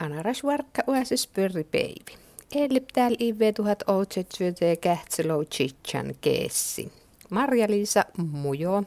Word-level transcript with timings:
Anaras 0.00 0.44
varkka 0.44 0.82
uäsis 0.88 1.26
pyrri 1.26 1.64
peivi. 1.64 2.18
Eli 2.54 2.84
täällä 2.92 3.16
ive 3.20 3.52
tuhat 3.52 3.82
outsetsyötä 3.86 4.76
kähtselou 4.80 5.44
chichan 5.44 6.14
keessi. 6.20 6.92
Marja-Liisa 7.30 8.04
Mujo 8.16 8.82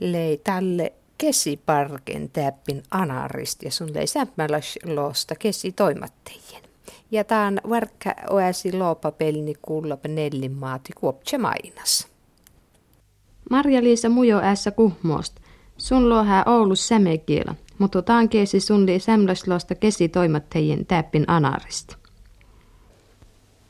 lei 0.00 0.40
tälle 0.44 0.92
kesiparken 1.18 2.30
täppin 2.30 2.82
anarist 2.90 3.62
ja 3.62 3.70
sun 3.70 3.94
lei 3.94 4.06
sämmäläs 4.06 4.78
loosta 4.84 5.34
kesi 5.34 5.72
toimattajien. 5.72 6.62
Ja 7.10 7.24
tään 7.24 7.60
varkka 7.68 8.14
oäsi 8.30 8.72
loopa 8.72 9.12
pelni 9.12 9.54
kuulla 9.62 9.98
nellin 10.08 10.52
maati 10.52 10.92
kuoptse 10.92 11.38
mainas. 11.38 12.06
Marja-Liisa 13.50 14.08
Mujo 14.08 14.40
ässä 14.40 14.70
kuhmoost. 14.70 15.36
Sun 15.76 16.08
lohää 16.08 16.44
Oulus 16.46 16.88
sämekielä 16.88 17.54
mutta 17.78 18.02
taan 18.02 18.28
keesi 18.28 18.60
sunli 18.60 18.98
kesi 19.74 20.08
toimattajien 20.08 20.86
täppin 20.86 21.24
anarist. 21.26 21.94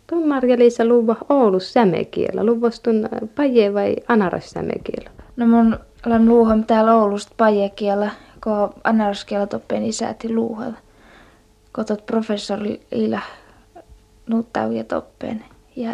Tuon 0.06 0.28
Marja-Liisa 0.28 0.84
luva 0.84 1.16
Oulus 1.28 1.72
sämekielä, 1.72 2.44
luvostun 2.46 3.04
äh, 3.04 3.28
paje 3.34 3.74
vai 3.74 3.96
anaras 4.08 4.50
sämekielä? 4.50 5.10
No 5.36 5.46
mun 5.46 5.78
olen 6.06 6.28
luuham 6.28 6.64
täällä 6.64 6.94
Oulusta 6.94 7.34
pajekielä, 7.36 8.10
kun 8.44 8.80
anaraskielä 8.84 9.46
toppeen 9.46 9.84
isäti 9.84 10.34
luuhalla. 10.34 10.76
Kotot 11.72 12.06
professori 12.06 12.80
Iila 12.92 13.20
nuuttauja 14.26 14.84
toppeen 14.84 15.44
ja 15.76 15.90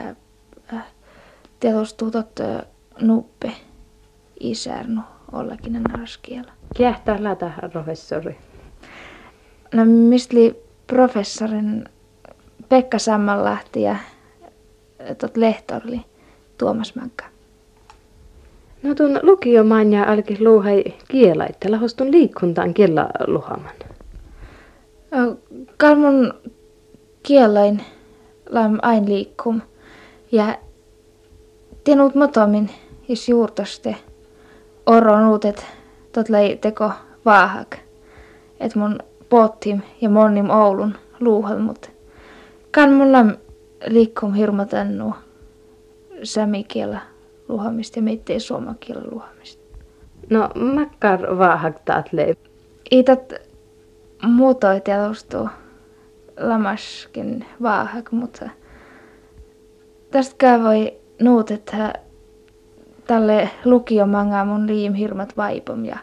äh, 0.74 0.84
tiedostuu 1.60 2.10
tot 2.10 2.40
äh, 2.40 2.62
nuppe 3.01 3.52
isärnu 4.40 5.01
ollakin 5.33 5.77
anaraskielä. 5.77 6.52
Kiehtää 6.77 7.23
lätä 7.23 7.51
professori. 7.73 8.37
No 9.74 9.84
mistli 9.84 10.62
professorin 10.87 11.88
Pekka 12.69 12.98
Sammanlahti 12.98 13.82
ja 13.82 13.96
tot 15.18 15.37
lehtorli 15.37 16.01
Tuomas 16.59 16.95
Mankka. 16.95 17.24
No 18.82 18.95
tuon 18.95 19.21
lukiomanja 19.23 20.04
alki 20.04 20.45
luuhai 20.45 20.85
että 21.48 21.70
lahostun 21.70 22.10
liikkuntaan 22.10 22.74
kiellä 22.74 23.09
luhaman. 23.26 23.74
Kalmun 25.76 26.35
kielain 27.23 27.82
lam 28.48 28.79
ain 28.82 29.09
liikkum 29.09 29.60
ja 30.32 30.59
tienut 31.85 32.15
motomin 32.15 32.70
is 33.09 33.29
juurtoste 33.29 33.96
oron 34.87 35.27
uutet 35.29 35.66
tot 36.13 36.29
lei 36.29 36.57
teko 36.57 36.90
vaahak. 37.24 37.77
Et 38.60 38.74
mun 38.74 38.99
pottim 39.29 39.82
ja 40.01 40.09
monnim 40.09 40.51
Oulun 40.51 40.95
luuhal, 41.21 41.59
mut 41.59 41.91
kan 42.71 42.93
mulla 42.93 43.18
liikkum 43.87 44.35
hirmatennu 44.35 45.15
sämikielä 46.23 47.01
luhamista 47.49 47.99
ja 47.99 48.02
meittei 48.02 48.41
suomakielä 48.41 49.02
luhamista. 49.10 49.63
No 50.30 50.49
makkar 50.74 51.38
vaahak 51.38 51.80
taat 51.85 52.13
lei. 52.13 52.35
Itat 52.91 53.35
muutoi 54.23 54.80
tiedostuu 54.80 55.48
lamaskin 56.41 57.45
vaahak, 57.63 58.13
mutta 58.13 58.48
tästä 60.10 60.63
voi 60.63 60.95
nuut, 61.23 61.51
että 61.51 61.93
tälle 63.07 63.51
lukiomanga 63.65 64.44
mun 64.44 64.66
liim 64.66 64.94
hirmat 64.94 65.37
vaipom 65.37 65.84
ja 65.84 65.99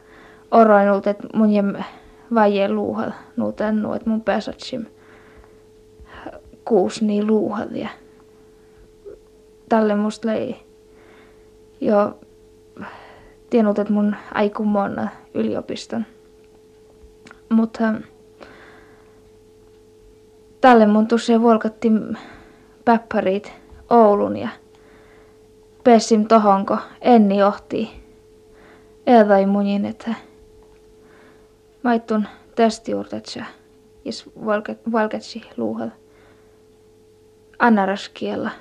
oroinut, 0.52 1.08
että 1.08 1.28
mun 1.36 1.50
jem 1.50 1.74
vaje 2.34 2.70
luuhal 2.70 3.12
nuutennu, 3.36 3.94
että 3.94 4.10
mun 4.10 4.22
pääsatsim 4.22 4.86
kuus 6.66 7.02
niin 7.02 7.28
luuhal 7.28 7.70
ja 7.72 7.90
tälle 9.70 9.96
musta 9.96 10.28
lei 10.28 10.56
jo 11.82 12.20
tiennyt, 13.50 13.80
että 13.80 13.94
mun 13.94 14.16
aikumonna 14.34 15.08
yliopiston. 15.34 16.06
Mutta 17.50 17.94
tälle 20.62 20.86
mun 20.86 21.08
tuossa 21.08 21.42
volkatti 21.42 21.92
päppärit 22.86 23.54
Oulun 23.90 24.38
ja 24.38 24.50
pessim 25.84 26.28
tohonko 26.28 26.78
enni 27.02 27.38
johti. 27.38 27.90
Eedai 29.08 29.46
munin, 29.46 29.86
että 29.86 30.16
maittun 31.84 32.28
tästä 32.56 32.92
juurtetsä, 32.92 33.46
jos 34.06 34.30
valketsi 34.92 35.42
luuhal 35.58 35.90
anaraskiella, 37.60 38.52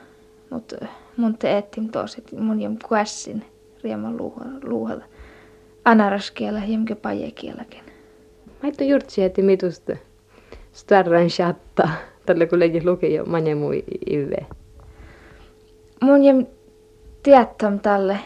mutta 0.51 0.77
mun 1.17 1.39
te 1.39 1.59
ettim 1.59 1.89
tos, 1.89 2.19
että 2.19 2.37
mun 2.37 2.63
jom 2.63 2.77
kuessin 2.89 3.45
rieman 3.85 4.17
luuhal 4.63 5.01
anaraskiellä 5.85 6.63
jemke 6.67 6.95
pajekielläkin. 6.95 7.81
Maittu 8.63 8.85
juurtsi, 8.85 9.23
että 9.23 9.43
mitusta 9.43 9.97
starran 10.73 11.27
chatta, 11.27 11.89
tällä 12.27 12.47
kun 12.47 12.59
leikki 12.59 12.85
luki 12.85 13.15
jo 13.15 13.25
manjemui 13.25 13.85
ive. 14.11 14.47
Mun 16.03 16.25
jem 16.25 16.47
tiettäm 17.23 17.81
tälle 17.81 18.19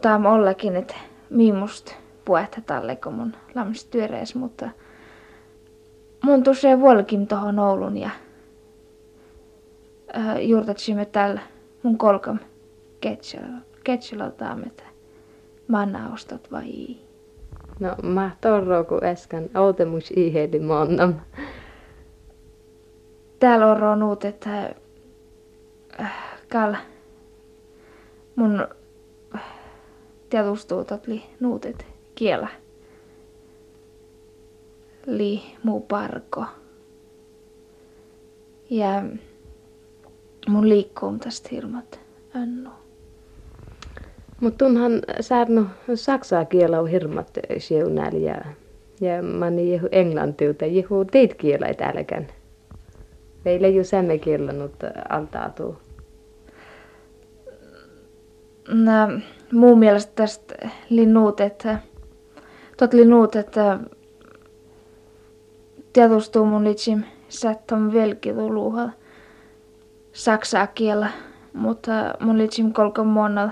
tam 0.00 0.26
ollekin, 0.26 0.76
että 0.76 0.94
miimust 1.30 1.94
puetta 2.24 2.60
tälle, 2.60 2.96
kun 2.96 3.14
mun 3.14 3.32
työreis, 3.90 4.34
mutta 4.34 4.68
mun 6.24 6.42
tosiaan 6.42 6.80
vuolikin 6.80 7.26
tohon 7.26 7.58
Oulun 7.58 7.96
ja 7.96 8.10
äh, 10.16 10.40
juurtatsimme 10.40 11.04
täällä 11.04 11.40
mun 11.82 11.98
kolkam 11.98 12.38
ketsulaltaan, 13.84 14.66
että 14.66 14.84
mannaustot 15.68 16.52
vai 16.52 16.96
No 17.80 17.94
mä 18.02 18.30
torro 18.40 18.84
kun 18.84 19.04
äsken 19.04 19.50
outemus 19.54 20.10
iheli 20.16 20.60
monnam. 20.60 21.14
Täällä 23.38 23.66
on 23.70 23.76
ronut, 23.76 24.24
että 24.24 24.74
kall 26.48 26.74
mun 28.36 28.68
tiedustuu 30.30 30.84
li 31.06 31.22
nuutet 31.40 31.86
kielä. 32.14 32.48
Li 35.06 35.42
muu 35.62 35.80
parko. 35.80 36.44
Ja 38.70 39.02
mun 40.48 40.68
liikkuu 40.68 41.18
tästä 41.18 41.48
hirmat 41.52 42.00
annu. 42.34 42.70
Mutta 44.40 44.64
tunhan 44.64 44.92
saanut 45.20 45.68
saksaa 45.94 46.44
kielä 46.44 46.78
hirmat 46.86 47.38
siunäl 47.58 48.14
ja, 48.14 48.44
ja 49.00 49.22
mani 49.22 49.72
jehu 49.72 49.88
englantiuta 49.92 50.66
jehu 50.66 51.04
teit 51.04 51.34
kielä 51.34 51.74
täälläkään. 51.74 52.26
Meillä 53.44 53.66
ei 53.66 53.78
ole 53.78 53.84
sämme 53.84 54.18
kielänut 54.18 54.72
altaatuu. 55.08 55.76
No, 58.68 58.92
muun 59.52 59.78
mielestä 59.78 60.12
tästä 60.14 60.68
linnuut, 60.90 61.40
että 61.40 61.78
tot 62.76 62.92
linnuut, 62.92 63.36
että 63.36 63.78
tiedustuu 65.92 66.46
mun 66.46 66.64
litsim 66.64 67.02
sättom 67.28 67.92
velkituluuhal 67.92 68.88
saksaa 70.12 70.66
kielä, 70.66 71.10
mutta 71.52 71.92
mun 72.20 72.38
litsim 72.38 72.72
kolkan 72.72 73.06
monal 73.06 73.48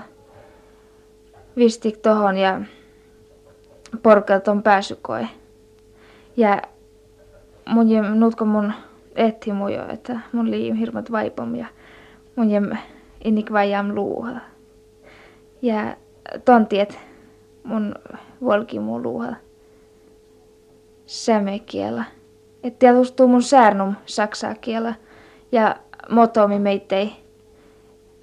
vistik 1.57 1.97
tohon 1.97 2.37
ja 2.37 2.61
porkat 4.03 4.47
on 4.47 4.63
pääsykoe. 4.63 5.27
Ja 6.37 6.61
mun 7.69 7.87
nutko 8.19 8.45
mun 8.45 8.73
etti 9.27 9.53
mujo, 9.53 9.85
että 9.89 10.19
mun 10.31 10.51
liim 10.51 10.75
hirmat 10.75 11.11
vaipom 11.11 11.55
ja 11.55 11.65
mun 12.35 12.51
jem 12.51 12.69
innik 13.23 13.51
vajam 13.51 13.95
luuhal. 13.95 14.35
Ja 15.61 15.95
tontiet 16.45 16.99
mun 17.63 17.95
volki 18.41 18.79
mun 18.79 19.03
luuhal 19.03 19.33
sämekielä. 21.05 22.03
Et 22.63 22.79
tietustuu 22.79 23.27
mun 23.27 23.43
säärnum 23.43 23.93
saksaa 24.05 24.55
kielä 24.55 24.93
ja 25.51 25.75
motomi 26.09 26.59
meittei 26.59 27.11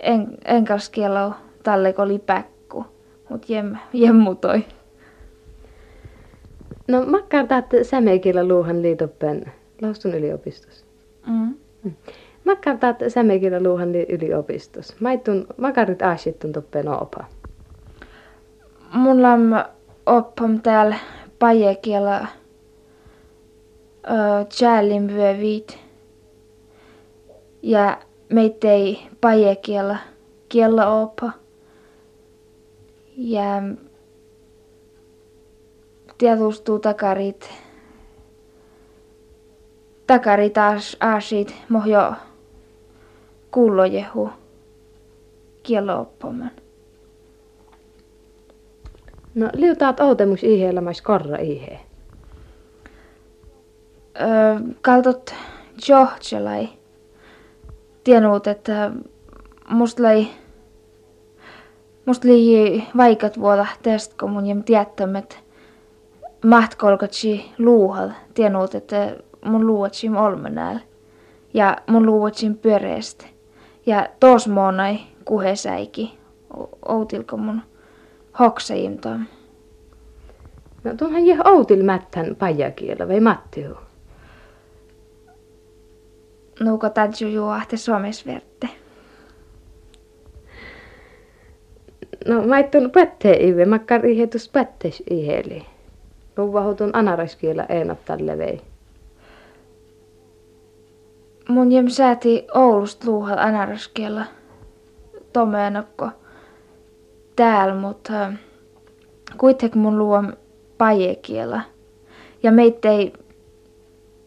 en, 0.00 0.28
enkalskielä 0.44 1.32
talle 1.62 1.94
oli 1.98 2.18
päkku, 2.18 2.86
mut 3.28 3.48
jem, 3.48 3.76
jemmutoi. 3.92 4.64
No 6.88 7.04
makkar 7.06 7.46
taat 7.46 7.66
sämekielä 7.82 8.48
luuhan 8.48 8.82
liitoppen 8.82 9.52
Laustun 9.82 10.14
yliopistossa. 10.14 10.87
Mm. 11.28 11.54
Makkar 12.44 12.78
taat 12.78 12.96
sämekielä 13.08 13.62
luuhan 13.62 13.94
yliopistossa. 13.94 14.94
Maittun 15.00 15.46
makarit 15.56 16.02
aasittun 16.02 16.52
toppen 16.52 16.88
opa. 16.88 17.24
Mulla 18.92 19.32
on 19.32 19.64
oppam 20.06 20.60
täällä 20.60 20.96
pajekielä 21.38 22.26
Jälin 24.60 25.08
vyövit. 25.14 25.78
Ja 27.62 27.98
meitä 28.28 28.72
ei 28.72 29.08
paje 29.20 29.56
kiellä, 29.56 29.98
kiellä 30.48 30.90
opa. 30.90 31.32
Ja 33.16 33.62
tietustuu 36.18 36.78
takarit. 36.78 37.50
Takari 40.08 40.50
taas 40.50 40.96
aasit 41.00 41.54
mohjo 41.68 42.12
kuulojehu 43.50 44.30
kiellä 45.62 45.98
oppaman. 45.98 46.50
No 49.34 49.50
liutaat 49.52 50.00
outemus 50.00 50.42
ihelämäis 50.42 51.02
korra 51.02 51.36
ihe. 51.36 51.80
Öö, 54.20 54.28
kaltot 54.82 55.34
Georgelai 55.86 56.68
tiennyt, 58.04 58.46
että 58.46 58.90
musta 59.68 60.02
lai 60.02 60.26
musta 62.06 62.28
oli 62.28 62.84
vaikat 62.96 63.40
vuoda 63.40 63.66
tästä, 63.82 64.14
kun 64.20 64.30
mun 64.30 64.46
jem 64.46 64.62
tiettämät 64.62 65.24
että 65.24 66.48
mahtkolkatsi 66.48 67.52
luuhal 67.58 68.10
tiennyt, 68.34 68.74
että 68.74 69.16
mun 69.44 69.66
luuatsi 69.66 70.08
olmenääl 70.08 70.78
ja 71.54 71.76
mun 71.86 72.06
luuatsi 72.06 72.50
pyöreästä. 72.50 73.26
Ja 73.86 74.08
tos 74.20 74.48
monai 74.48 74.98
kuhesäiki 75.24 76.18
outilko 76.88 77.36
mun 77.36 77.62
hoksajimtaan. 78.38 79.28
No 80.84 80.94
tuonhan 80.94 81.26
jää 81.26 81.38
outil 81.44 81.82
mättän 81.82 82.36
pajakielä 82.38 83.08
vai 83.08 83.20
Mattiu? 83.20 83.74
Nuuko 86.60 86.90
täytyy 86.90 87.30
juohte 87.30 87.76
verte. 88.26 88.68
No 92.26 92.42
mä 92.42 92.58
ettun 92.58 92.90
pätte 92.90 93.32
ive, 93.40 93.64
makkar 93.64 94.06
ihetus 94.06 94.48
pättes 94.48 95.02
iheli. 95.10 95.66
Luvahutun 96.36 96.90
anaraskielä 96.92 97.66
eenat 97.68 98.04
tälle 98.04 98.38
vei. 98.38 98.60
Mun 101.48 101.72
jem 101.72 101.88
sääti 101.88 102.46
Oulusta 102.54 103.06
luuhal 103.06 103.38
anaraskielä 103.38 104.24
tomeenokko 105.32 106.08
täällä, 107.36 107.74
mutta 107.74 108.32
kuitenkin 109.38 109.80
mun 109.80 109.98
luom 109.98 110.32
pajekielä. 110.78 111.60
Ja 112.42 112.52
meitä 112.52 112.90
ei, 112.90 113.12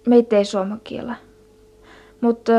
meitä 0.07 0.37
ei 0.37 0.45
suomakielä. 0.45 1.15
Mutta 2.21 2.51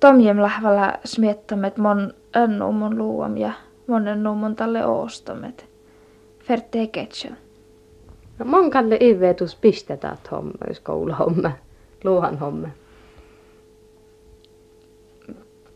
tomjem 0.00 0.40
lähvällä 0.40 0.98
smiettämet 1.04 1.76
mon 1.76 2.14
önnu 2.36 2.72
mun 2.72 2.98
luom 2.98 3.36
ja 3.36 3.52
mon 3.86 4.08
önnu 4.08 4.34
mun 4.34 4.56
tälle 4.56 4.86
oostamet. 4.86 5.66
Ferte 6.44 6.86
ketsän. 6.86 7.36
No 8.38 8.44
mon 8.44 8.70
kalle 8.70 8.96
ivetus 9.00 9.56
pistetään 9.56 10.18
homma, 10.30 10.52
jos 10.68 10.80
kouluhomma, 10.80 11.50
luuhan 12.04 12.38
homma. 12.38 12.68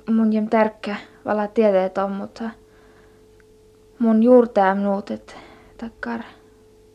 Mun 0.08 0.32
jem 0.32 0.48
tärkkä 0.48 0.96
vala 1.24 1.46
tieteet 1.46 1.98
on, 1.98 2.12
mutta 2.12 2.50
mun 3.98 4.22
juurtää 4.22 4.74
nuutet 4.74 5.36
takkar 5.78 6.20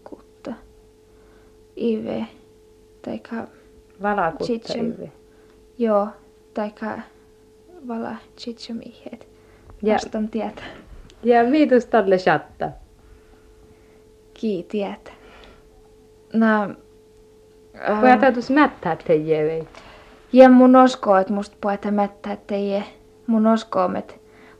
kutta 0.03 0.53
ive 1.75 2.27
taikka 3.01 3.35
Valakutta 4.01 4.73
ive. 4.77 5.11
Joo, 5.77 6.07
taikka 6.53 6.99
vala 7.87 8.15
chichamihet. 8.37 9.27
Ja, 9.81 9.93
Vastan 9.93 10.27
tietä. 10.27 10.63
Ja 11.23 11.43
miitus 11.43 11.85
tälle 11.85 12.17
chatta. 12.17 12.69
Kii 14.33 14.63
tietä. 14.63 15.11
Na, 16.33 16.69
Voi 18.01 18.09
ähm, 18.09 18.19
täytyis 18.19 18.49
mättää 18.49 18.97
teijä 19.07 19.43
vei. 19.43 19.67
Ja 20.33 20.49
mun 20.49 20.75
uskoo, 20.75 21.17
että 21.17 21.33
musta 21.33 21.57
puhuta 21.61 21.91
mättää 21.91 22.37
teijä. 22.47 22.83
Mun 23.27 23.47
uskoo, 23.47 23.93
että 23.97 24.13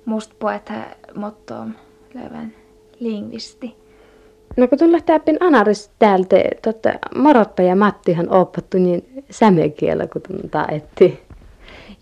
musta 0.06 0.36
puhuta 0.40 0.74
mottoon 1.16 1.76
levän 2.14 2.54
lingvisti. 3.00 3.84
No 4.58 4.68
kun 4.68 4.78
tulla 4.78 5.00
täppin 5.00 5.38
anaris 5.40 5.92
täältä, 6.00 6.36
totta, 6.62 6.90
Morotta 7.16 7.62
ja 7.62 7.76
Mattihan 7.76 8.30
opattu 8.30 8.78
niin 8.78 9.24
sämekielä, 9.30 10.08
kun 10.08 10.22
tuntaa 10.22 10.68
etti. 10.68 11.24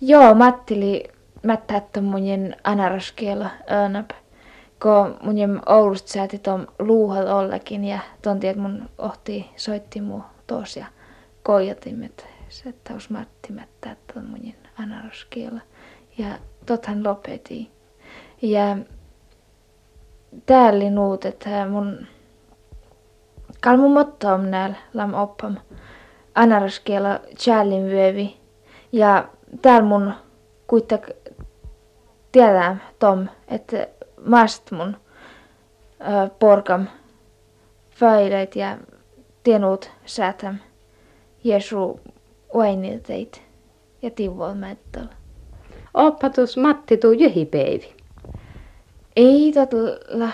Joo, 0.02 0.34
Matti 0.34 0.76
oli 0.76 1.04
mättättä 1.44 2.02
munjen 2.02 2.56
anaraskielä 2.64 3.50
önäp. 3.72 4.10
Kun 4.82 5.18
munjen 5.24 5.62
Oulusta 5.66 6.12
sääti 6.12 6.40
tuon 6.40 6.68
luuhal 6.80 7.28
ollakin 7.28 7.86
ja 7.86 8.00
tonti, 8.22 8.48
että 8.48 8.62
mun 8.62 8.90
ohti 8.98 9.46
soitti 9.56 10.02
mu 10.02 10.22
tos 10.48 10.78
ja 10.78 10.86
koijatimet. 11.44 12.28
Se 12.50 12.74
Matti 13.10 13.54
mättättä 13.54 14.22
munjen 14.22 14.56
anaraskielä. 14.80 15.62
Ja 16.18 16.28
tothan 16.66 17.04
lopeti. 17.04 17.72
Ja 18.42 18.78
täällä 20.46 20.90
nuut, 20.90 21.26
että 21.26 21.66
mun 21.66 22.08
kalmu 23.62 23.90
motto 23.90 24.28
on 24.28 24.52
näillä 24.52 24.76
lam 24.94 25.14
oppam 25.14 25.58
anaraskiela 26.36 27.20
challin 27.36 27.86
vyövi. 27.86 28.38
Ja 28.92 29.28
täällä 29.62 29.88
mun 29.88 30.14
kuitenkin 30.68 31.16
tiedää 32.32 32.78
tom, 33.00 33.28
että 33.48 33.88
mast 34.26 34.72
mun 34.72 34.98
ö, 36.02 36.30
porkam 36.40 36.88
faileit 37.96 38.56
ja 38.56 38.78
tienut 39.44 39.92
säätäm 40.06 40.56
Jeesu 41.44 42.00
uinilteit 42.56 43.42
ja 44.02 44.10
tivol 44.10 44.54
mättöl. 44.54 45.06
Oppatus 45.94 46.58
Matti 46.58 46.98
tuu 46.98 47.12
jyhipeivi. 47.12 47.96
Ei 49.16 49.52
totella 49.54 50.30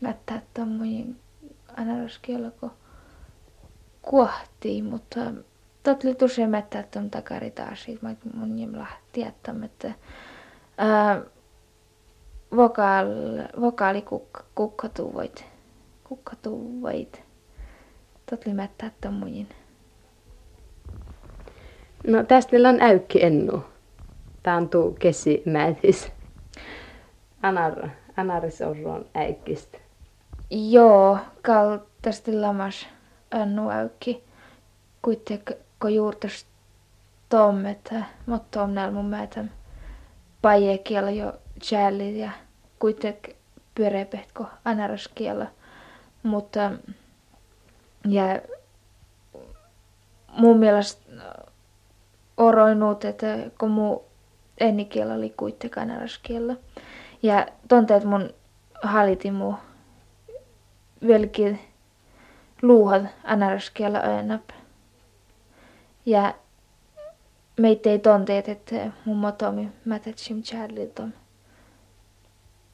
mättää 0.00 0.42
tommojen 0.54 1.16
anaraskielä 1.76 2.50
kun 2.50 2.70
kuohtii, 4.02 4.82
mutta 4.82 5.20
tot 5.82 6.04
oli 6.04 6.14
tosi 6.14 6.46
mättää 6.46 6.82
ton 6.82 7.10
takari 7.10 7.50
taas, 7.50 7.86
mä 8.00 8.14
mun 8.34 8.58
jemla 8.58 8.86
tiettämättä. 9.12 9.92
Ää, 10.78 11.22
vokaal, 12.56 13.06
vokaali 13.60 14.02
kuk, 14.02 14.40
kukkatuvoit, 14.54 15.44
kukkatuvoit. 16.04 17.22
Tot 18.30 18.46
oli 18.46 18.54
mättää 18.54 18.90
tommojen. 19.00 19.48
No 22.06 22.24
tästä 22.24 22.56
on 22.68 22.80
äykki 22.80 23.24
ennu. 23.24 23.64
Tää 24.44 24.56
on 24.56 24.68
tuu 24.68 24.96
kesimätis. 24.98 26.12
Anar, 27.42 27.88
anaris 28.16 28.62
on 28.62 29.06
äikkistä. 29.14 29.78
Joo, 30.50 31.18
kaltaisesti 31.42 32.32
lamas 32.40 32.86
annu. 33.30 33.62
Kuitenkin 35.02 35.56
kun 35.80 35.94
juurtas 35.94 36.46
tommet, 37.28 37.94
mutta 38.26 38.62
on 38.62 38.74
näillä 38.74 38.94
mun 38.94 39.10
pajekielä 40.42 41.10
jo 41.10 41.32
jällit 41.70 42.16
ja 42.16 42.30
kuitenkin 42.78 43.36
pyöreäpet 43.74 44.32
kuin 44.36 44.48
anaraskielä. 44.64 45.46
Mutta 46.22 46.70
ja 48.08 48.24
mun 50.28 50.58
mielestä 50.58 51.12
oroinut, 52.36 53.04
että 53.04 53.26
kun 53.58 53.70
mun 53.70 54.00
ennikielä 54.58 55.14
oli 55.14 55.34
kuitenkin 55.36 55.82
anaraskielä. 55.82 56.56
Ja 57.22 57.46
tonteet 57.68 58.04
mun 58.04 58.30
haliti 58.82 59.30
mun 59.30 59.56
vieläkin 61.06 61.60
luuhat 62.62 63.02
anaraskielä 63.24 63.98
öönäp. 64.00 64.50
Ja 66.06 66.34
meitä 67.60 67.90
ei 67.90 67.98
tonteet, 67.98 68.48
että 68.48 68.90
mun 69.04 69.16
motomi 69.16 69.68
mätätsim 69.84 70.42
Charlilta. 70.42 71.02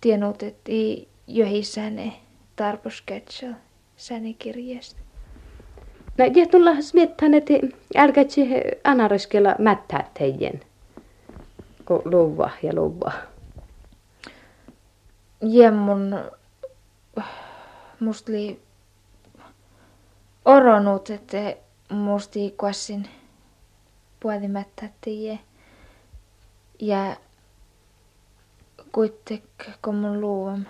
Tienut, 0.00 0.42
että 0.42 0.72
ei 0.72 1.08
johissäne 1.26 2.12
tarpos 2.56 3.02
ketsel 3.02 3.52
säne 3.96 4.32
kirjeestä. 4.32 5.00
No, 6.18 6.24
ja 6.24 6.46
tulla 6.46 6.82
smiettään, 6.82 7.34
että 7.34 7.54
älkäätsi 7.96 8.48
anaraskielä 8.84 9.56
mättää 9.58 10.10
teidän, 10.18 10.60
kun 11.90 12.02
luva 12.04 12.50
ja 12.62 12.74
luva. 12.74 13.12
Ja 15.40 15.72
mun 15.72 16.30
musta 18.00 18.32
oli 18.32 18.62
oronut, 20.44 21.10
että 21.10 21.56
musti 21.88 22.54
kuassin 22.56 23.08
puolimättä 24.20 24.88
tiie. 25.00 25.38
Ja 26.80 27.16
kuitenkin 28.92 29.74
kun 29.82 29.94
mun 29.94 30.20
luuvam 30.20 30.64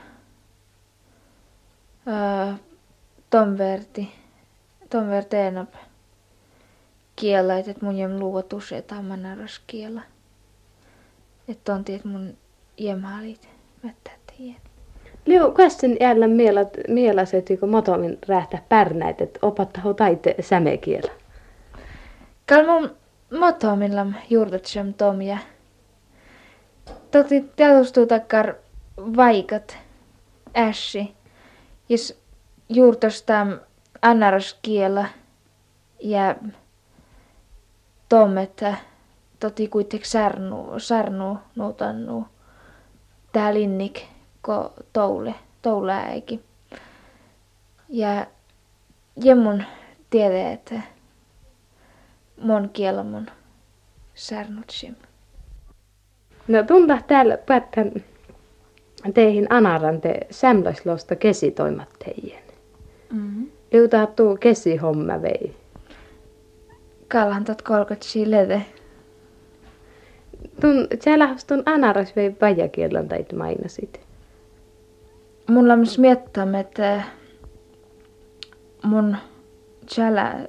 ton 3.31 3.59
verti, 3.59 4.13
ton 4.91 5.09
verti 5.09 5.37
enap 5.37 5.75
kiellä, 7.17 7.59
että 7.59 7.85
mun 7.85 7.97
jem 7.97 8.19
luuva 8.19 8.43
tusetaan 8.43 9.05
manaras 9.05 9.61
kiellä. 9.67 10.03
Että 11.51 11.75
on 11.75 11.85
tiet 11.85 12.05
mun 12.05 12.37
jemhalit 12.79 13.49
mättä 13.83 14.11
tiedä. 14.37 14.61
Liu, 15.27 15.53
kuestin 15.53 15.97
jällä 16.01 16.29
mielät, 16.29 16.77
mielaset, 16.89 17.47
kun 17.61 17.69
motomin 17.69 18.19
rähtä 18.29 18.59
pärnäit, 18.69 19.21
että 19.21 19.39
opattahu 19.43 19.95
taite 19.95 20.35
sämekielä. 20.41 21.13
Kal 22.49 22.67
mun 22.67 22.97
motomilla 23.39 24.07
juurtatsem 24.31 24.95
tomia. 24.95 25.39
Toti 27.11 27.45
teadustuu 27.57 28.07
takkar 28.07 28.55
vaikat 28.97 29.79
ässi. 30.57 31.15
Jos 31.89 32.21
juurtastam 32.69 33.59
annaras 34.03 34.59
kielä 34.63 35.07
ja 36.01 36.35
tometta 38.09 38.75
toti 39.41 39.69
kuitenkin 39.69 40.11
sarnu, 40.11 40.79
sarnu 40.79 41.39
nuutannu 41.57 42.27
tää 43.33 43.55
linnik 43.55 44.03
ko 44.43 44.73
toule, 44.93 45.35
toule 45.63 45.93
äiki. 45.93 46.41
Ja 47.89 48.27
jemmun 49.17 49.63
tiede, 50.11 50.53
että 50.53 50.81
mon 52.43 52.71
kielä 52.73 53.03
mun 53.03 53.27
särnutsim. 54.15 54.95
No 56.49 56.63
tunta 56.63 56.99
täällä 57.07 57.37
päättän 57.37 57.93
teihin 59.15 59.47
anaran 59.51 60.01
te 60.01 60.21
sämläislosta 60.31 61.17
kesitoimat 61.17 61.89
teidän. 62.05 62.43
Mm-hmm. 63.13 63.51
Liutaa 63.73 64.07
tuu 64.07 64.39
homma 64.83 65.23
vei. 65.23 65.57
Kallan 67.09 67.45
tot 67.45 67.63
kolkot 67.63 68.05
lede. 68.27 68.67
Tun, 70.61 70.87
siellä 71.01 71.37
tun 71.47 71.63
anaras 71.67 72.17
vei 72.17 72.31
pajakielän 72.31 73.09
tai 73.09 73.27
mainasit. 73.37 74.01
Mulla 75.49 75.73
on 75.73 75.85
miettä, 75.99 76.47
että 76.61 77.03
mun 78.85 79.17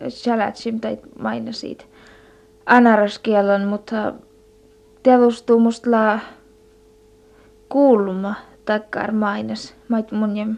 chalatsim 0.10 0.79
tai 0.79 0.98
mainasit 1.19 1.88
anaraskielon, 2.65 3.65
mutta 3.65 4.13
telustuu 5.03 5.60
musta 5.60 5.91
la 5.91 6.19
kuulma 7.69 8.36
takkar 8.65 9.12
mainas. 9.12 9.75
Mait 9.88 10.12
mun 10.12 10.38
jem 10.38 10.57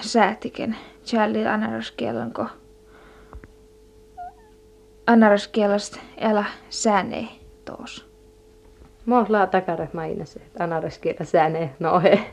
säätiken 0.00 0.76
challi 1.04 1.46
anaraskielon 1.46 2.32
ko 2.32 2.46
anaraskielasta 5.06 6.00
älä 6.20 6.44
säänei 6.70 7.28
toos. 7.64 8.06
Mohla 9.06 9.46
takare 9.46 9.88
mainas, 9.92 10.36
että 10.36 10.64
anaraskielä 10.64 11.24
säänei 11.24 11.68
nohe. 11.78 12.32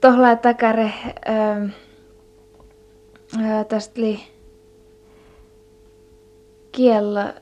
Tohla 0.00 0.36
takare 0.36 0.92
ähm, 1.28 1.66
tästä 3.68 4.00
oli 4.00 4.20
kiellä 6.72 7.34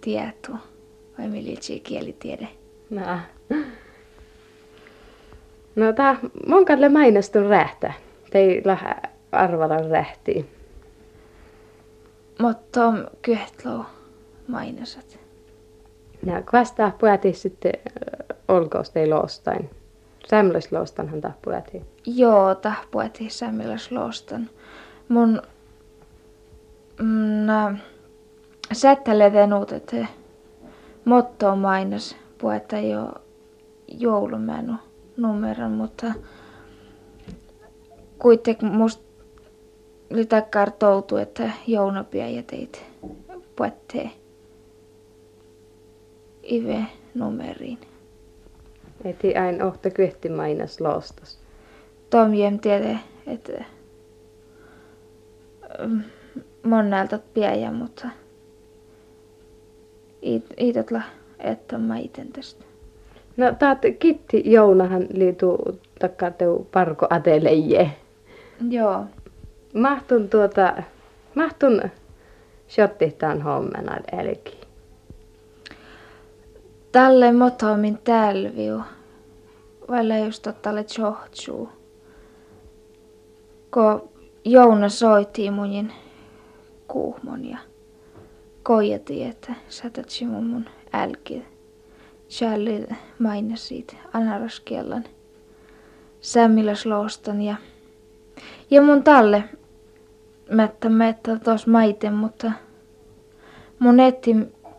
tieto 0.00 0.52
vai 1.18 1.28
militsi 1.28 1.80
kielitiede. 1.80 2.48
No. 2.90 3.18
No 5.76 5.92
tää 5.92 6.16
monkalle 6.46 6.88
mainostun 6.88 7.46
rähtä. 7.46 7.92
Teillä 8.30 8.78
arvalan 9.32 9.90
rähti. 9.90 10.55
Mutta 12.38 12.92
kyhtlo 13.22 13.84
mainosat. 14.48 15.18
Ja 16.26 16.42
kvasta 16.42 16.92
puhati 16.98 17.32
sitten 17.32 17.72
olkoos 18.48 18.90
teillä 18.90 19.20
ostain. 19.20 19.70
Sämmöisloostanhan 20.30 21.20
tahpuäti. 21.20 21.82
Joo, 22.06 22.54
tahpuäti 22.54 23.30
sämmöislostan. 23.30 24.50
Mun 25.08 25.42
mm, 27.00 27.78
sättelevenut, 28.72 29.72
että 29.72 30.06
motto 31.04 31.56
mainos 31.56 32.16
puetta 32.38 32.78
jo 32.78 33.12
joulumenu 33.88 34.72
numeron, 35.16 35.72
mutta 35.72 36.06
kuitenkin 38.18 38.72
musta 38.72 39.05
oli 40.12 40.26
takkar 40.26 40.70
toutu, 40.70 41.16
että 41.16 41.50
jounopia 41.66 42.28
ja 42.28 42.42
teit 42.42 42.84
puettee 43.56 44.10
ive 46.42 46.84
numeriin. 47.14 47.78
Eti 49.04 49.36
aina 49.36 49.64
ohta 49.64 49.90
kyhti 49.90 50.28
mainas 50.28 50.80
loostas. 50.80 51.38
Tom 52.10 52.34
jem 52.34 52.58
tiede, 52.58 52.98
että 53.26 53.64
mm, 55.86 56.02
monelta 56.62 57.18
piäjä, 57.34 57.72
mutta 57.72 58.08
iitotla, 60.60 61.02
että 61.38 61.78
mä 61.78 61.98
iten 61.98 62.32
tästä. 62.32 62.64
No 63.36 63.54
taat 63.58 63.78
kitti 63.98 64.42
Jounahan 64.52 65.06
liitu 65.10 65.58
takka 65.98 66.30
teu 66.30 66.68
parko 66.72 67.06
ateleje. 67.10 67.90
Joo. 68.70 69.04
Mahtun 69.76 70.28
tuota, 70.28 70.82
mahtun 71.34 71.82
shottihtaan 72.68 73.42
hommena 73.42 73.96
elki. 74.12 74.60
Tälle 76.92 77.32
motomin 77.32 77.98
tälviu. 77.98 78.80
Vailla 79.90 80.18
just 80.18 80.46
ottalle 80.46 80.84
chohtsuu. 80.84 81.68
Ko 83.70 84.08
Jouna 84.44 84.88
soitti 84.88 85.50
munin 85.50 85.92
kuuhmon 86.88 87.44
ja 87.44 87.58
koijati, 88.62 89.22
että 89.24 89.54
saatat 89.68 90.08
mun 90.30 90.66
älki. 90.92 91.46
Charlie 92.28 92.86
mainasit 93.18 93.96
anaraskiellan 94.12 95.04
sämmiläsloostan 96.20 97.42
ja, 97.42 97.56
ja 98.70 98.82
mun 98.82 99.02
talle 99.02 99.44
mättä 100.50 100.88
mättä 100.88 101.38
tos 101.38 101.66
maiten, 101.66 102.12
mutta 102.14 102.52
mun 103.78 104.00
etti 104.00 104.36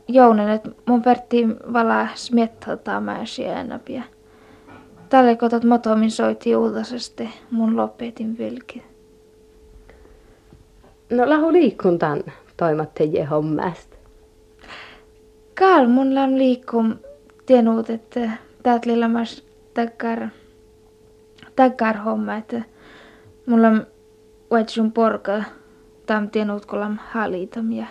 jounen, 0.08 0.50
että 0.50 0.70
mun 0.86 1.02
pertti 1.02 1.48
valaa 1.74 2.08
smiettaltaa 2.16 3.02
mä 3.02 3.26
sienapia. 3.26 4.04
Tälle 5.10 5.36
kotat 5.36 5.64
motomin 5.64 6.12
soitti 6.12 6.56
uutasesti 6.56 7.30
mun 7.52 7.78
lopetin 7.78 8.38
vilki. 8.38 8.84
No 11.10 11.30
lahu 11.30 11.52
liikuntaan 11.52 12.24
toimatte 12.58 13.26
hommasta. 13.30 13.98
Kaal 15.60 15.88
mun 15.88 16.16
lam 16.16 16.36
liikkum 16.36 16.96
tienut, 17.46 17.90
että 17.90 18.32
täät 18.64 18.86
lillamas 18.86 19.44
takkar, 19.74 20.28
takkar 21.56 21.98
homma, 21.98 22.36
että 22.36 22.62
mulla 23.46 23.68
on 23.68 23.86
sun 24.70 24.92
porka 24.92 25.44
tam 26.08 26.30
tienut 26.30 26.66
kolam 26.66 26.98
halitam 27.12 27.72
ja 27.72 27.86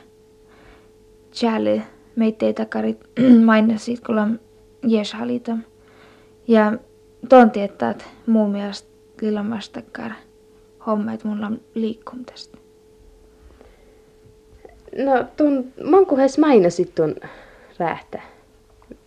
tjäli 1.40 1.82
meitä 2.16 2.46
ei 2.46 2.54
takarit 2.54 3.00
mainasit 3.44 4.00
kolam 4.00 4.38
jes 4.86 5.12
halitam. 5.14 5.62
Ja 6.48 6.72
ton 7.28 7.50
tietää, 7.50 7.90
että 7.90 8.04
muun 8.26 8.50
mielestä 8.50 8.88
lillamas 9.20 9.70
takkar 9.70 10.12
homma, 10.86 11.12
että 11.12 11.28
mulla 11.28 11.46
on 11.46 11.60
liikkum 11.74 12.24
tästä. 12.24 12.58
No, 14.98 15.24
tuon, 15.36 15.64
monkuhes 15.90 16.38
mainasit 16.38 16.94
tuon 16.94 17.14
rähtä? 17.78 18.22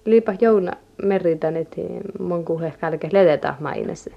Liipa 0.06 0.34
Jouna 0.42 0.72
merritän, 1.04 1.58
että 1.58 1.82
monkuhes 2.20 2.74
kalke 2.78 3.10
ledetä 3.12 3.56
mainasi. 3.60 4.14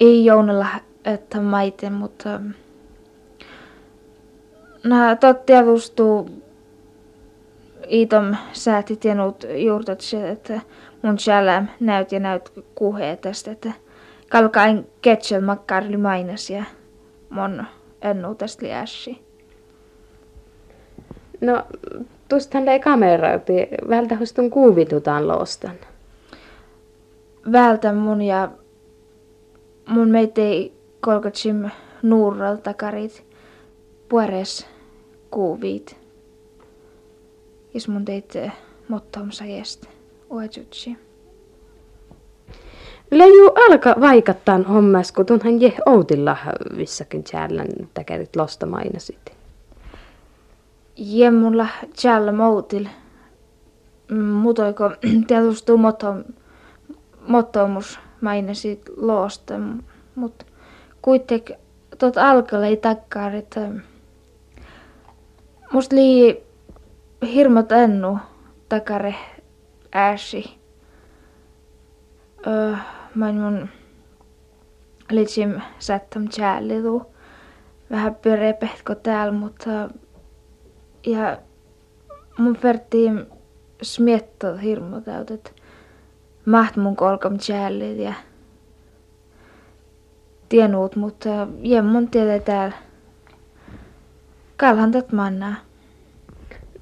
Ei 0.00 0.24
Jounalla, 0.24 0.66
että 1.04 1.40
maiten, 1.40 1.92
mutta 1.92 2.40
Nää 4.84 5.16
totti 5.16 5.54
avustuu 5.54 6.30
Iitom 7.90 8.36
sääti 8.52 8.96
tienut 8.96 9.46
juurtat 9.56 10.00
se, 10.00 10.30
että 10.30 10.60
mun 11.02 11.18
själä 11.18 11.64
näyt 11.80 12.12
ja 12.12 12.20
näyt 12.20 12.52
kuhee 12.74 13.16
tästä, 13.16 13.50
että 13.50 13.72
kalkain 14.28 14.86
ketchel 15.02 15.40
makkarli 15.40 15.96
mainas 15.96 16.50
ja 16.50 16.64
mon 17.30 17.66
ennu 18.02 18.34
tästä 18.34 18.66
liäsi. 18.66 19.24
No, 21.40 21.62
tuostahan 22.28 22.68
ei 22.68 22.80
kameraa, 22.80 23.40
vältä 23.88 24.16
hustun 24.18 24.50
kuvitutaan 24.50 25.28
lostan. 25.28 25.74
Vältä 27.52 27.92
mun 27.92 28.22
ja 28.22 28.48
mun 29.88 30.08
meitä 30.08 30.40
ei 30.40 30.72
kolkatsim 31.00 31.70
nuuralta 32.02 32.74
karit 32.74 33.29
puores 34.10 34.66
kuvit. 35.30 35.96
Jos 37.74 37.88
mun 37.88 38.04
teit 38.04 38.34
mottomsa 38.88 39.44
jästä 39.44 39.88
oetsutsi. 40.30 40.96
Leiju 43.10 43.52
alka 43.68 43.94
vaikattaa 44.00 44.58
hommas, 44.68 45.12
kun 45.12 45.26
tunhan 45.26 45.60
je 45.60 45.72
outilla 45.86 46.36
vissakin 46.76 47.24
tjällän 47.24 47.88
täkärit 47.94 48.36
losta 48.36 48.66
mainasit. 48.66 49.32
Je 50.96 51.30
mulla 51.30 51.66
tjällä 52.00 52.32
moutil. 52.32 52.88
Mutoiko 54.42 54.90
tietysti 55.26 55.72
mottom, 55.72 56.24
mottomus 57.28 57.98
mainasit 58.20 58.82
losta, 58.96 59.54
mut 60.14 60.46
kuitenkin 61.02 61.56
tot 61.98 62.16
alkalle 62.16 62.68
ei 62.68 62.76
takkaa, 62.76 63.30
että 63.30 63.70
musta 65.72 65.96
lii 65.96 66.44
hirmot 67.22 67.72
ennu 67.72 68.18
takare 68.68 69.14
ääsi. 69.92 70.58
Öö, 72.46 72.76
mä 73.14 73.32
mun 73.32 73.68
litsim 75.10 75.60
sättam 75.78 76.28
tjällilu. 76.28 77.06
Vähän 77.90 78.14
pyrepehtko 78.14 78.94
täällä, 78.94 79.32
mutta 79.32 79.70
ja 81.06 81.38
mun 82.38 82.58
vertiin 82.62 83.26
smietto 83.82 84.56
hirmu 84.56 85.00
täytet. 85.00 85.54
Maht 86.46 86.76
mun 86.76 86.96
kolkam 86.96 87.38
tjällit 87.38 87.98
ja 87.98 88.14
tienuut, 90.48 90.96
mutta 90.96 91.48
jemmun 91.62 92.08
tiedä 92.08 92.38
täällä. 92.38 92.76
Kalhan 94.60 94.90
tat 94.90 95.12
mannaa. 95.12 95.54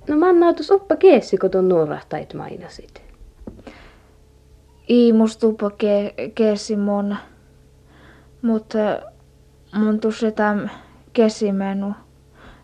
No 0.08 0.16
mannautus 0.16 0.70
oppa 0.70 0.96
kiesi, 0.96 1.38
kun 1.38 1.50
tuon 1.50 1.68
nuorahtait 1.68 2.34
mainasit. 2.34 3.02
Ii 4.90 5.12
musta 5.12 5.46
uppa 5.46 5.70
ke, 5.70 6.14
keesi 6.34 6.76
mun. 6.76 7.16
Mutta 8.42 8.78
mun 9.74 10.00
tuossa 10.00 10.30
tämän 10.30 10.70
kesimenu. 11.12 11.92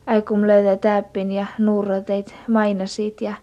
Aikum 0.07 0.43
löydä 0.43 0.77
täppin 0.77 1.33
ja 1.33 1.47
nuurateit 1.59 2.35
mainasit 2.49 3.21
ja 3.21 3.35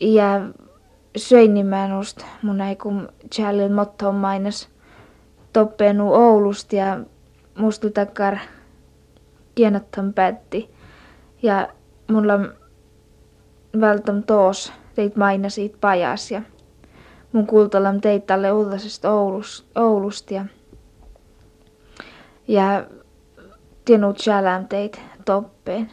ja 0.00 0.40
söinnimäänust 1.16 2.24
mun 2.42 2.60
aikum 2.60 3.06
tjällin 3.34 3.72
mottoon 3.72 4.14
mainas 4.14 4.68
toppenu 5.52 6.14
Oulusta 6.14 6.76
ja 6.76 7.00
mustu 7.58 7.90
takkar 7.90 8.36
kienottan 9.58 10.12
päätti. 10.12 10.70
Ja 11.42 11.68
mulla 12.10 12.40
välttäm 13.80 14.22
toos 14.22 14.72
teit 14.94 15.16
mainasit 15.16 15.80
pajas 15.80 16.30
ja 16.30 16.42
mun 17.32 17.46
kultalam 17.46 18.00
teit 18.00 18.26
tälle 18.26 18.52
uutasesta 18.52 19.08
Oulusta 19.74 20.34
ja, 20.34 20.44
ja 22.48 22.84
tienut 23.84 24.18
själään 24.18 24.68
teit 24.68 25.00
toppeen. 25.24 25.90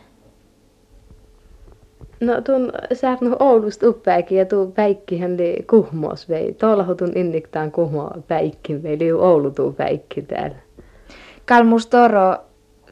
No 2.19 2.41
tuon 2.41 2.71
saarnu 2.93 3.35
Oulusta 3.39 3.89
uppääkin 3.89 4.37
ja 4.37 4.45
tuo 4.45 4.65
päikkihän 4.65 5.37
li 5.37 5.65
kuhmos 5.69 6.29
vei. 6.29 6.53
Tuolla 6.53 6.95
tun 6.95 7.11
inniktaan 7.15 7.71
kuhmo 7.71 8.11
päikki 8.27 8.83
vei, 8.83 8.99
li 8.99 9.11
Oulu 9.11 9.51
tuu 9.51 9.71
päikki 9.71 10.21
täällä. 10.21 10.55
Kalmus 11.45 11.87
toro 11.87 12.35